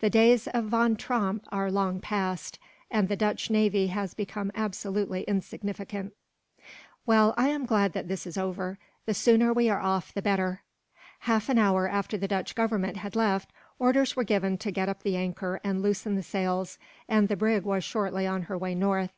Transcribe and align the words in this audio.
The 0.00 0.10
days 0.10 0.48
of 0.48 0.64
Van 0.64 0.96
Tromp 0.96 1.46
are 1.52 1.70
long 1.70 2.00
passed, 2.00 2.58
and 2.90 3.06
the 3.08 3.14
Dutch 3.14 3.48
navy 3.48 3.86
has 3.86 4.12
become 4.12 4.50
absolutely 4.56 5.22
insignificant. 5.22 6.14
"Well, 7.06 7.32
I 7.36 7.46
am 7.50 7.64
glad 7.64 7.92
that 7.92 8.08
this 8.08 8.26
is 8.26 8.36
over. 8.36 8.80
The 9.06 9.14
sooner 9.14 9.52
we 9.52 9.70
are 9.70 9.78
off, 9.80 10.12
the 10.12 10.20
better." 10.20 10.62
Half 11.20 11.48
an 11.48 11.58
hour 11.58 11.86
after 11.88 12.18
the 12.18 12.26
Dutch 12.26 12.56
Governor 12.56 12.94
had 12.98 13.14
left, 13.14 13.52
orders 13.78 14.16
were 14.16 14.24
given 14.24 14.58
to 14.58 14.72
get 14.72 14.88
up 14.88 15.04
the 15.04 15.14
anchor 15.16 15.60
and 15.62 15.80
loosen 15.80 16.16
the 16.16 16.24
sails, 16.24 16.76
and 17.08 17.28
the 17.28 17.36
brig 17.36 17.62
was 17.62 17.84
shortly 17.84 18.26
on 18.26 18.42
her 18.50 18.58
way 18.58 18.74
north. 18.74 19.12